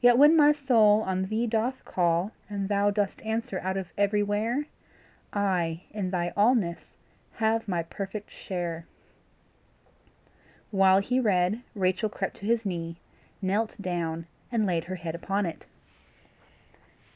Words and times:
Yet 0.00 0.18
when 0.18 0.34
my 0.36 0.50
soul 0.50 1.02
on 1.02 1.26
thee 1.26 1.46
doth 1.46 1.84
call 1.84 2.32
And 2.50 2.68
thou 2.68 2.90
dost 2.90 3.22
answer 3.22 3.60
out 3.60 3.76
of 3.76 3.92
everywhere, 3.96 4.64
I 5.32 5.82
in 5.92 6.10
thy 6.10 6.32
allness 6.36 6.96
have 7.34 7.68
my 7.68 7.84
perfect 7.84 8.32
share. 8.32 8.84
While 10.72 10.98
he 10.98 11.20
read 11.20 11.62
Rachel 11.76 12.08
crept 12.08 12.38
to 12.38 12.46
his 12.46 12.66
knee, 12.66 12.96
knelt 13.40 13.76
down, 13.80 14.26
and 14.50 14.66
laid 14.66 14.82
her 14.86 14.96
head 14.96 15.14
upon 15.14 15.46
it. 15.46 15.66